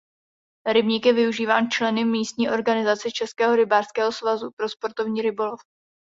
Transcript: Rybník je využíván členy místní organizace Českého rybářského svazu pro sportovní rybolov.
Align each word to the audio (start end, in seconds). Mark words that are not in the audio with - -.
Rybník 0.65 1.05
je 1.05 1.13
využíván 1.13 1.69
členy 1.71 2.05
místní 2.05 2.49
organizace 2.49 3.11
Českého 3.11 3.55
rybářského 3.55 4.11
svazu 4.11 4.51
pro 4.51 4.69
sportovní 4.69 5.21
rybolov. 5.21 5.61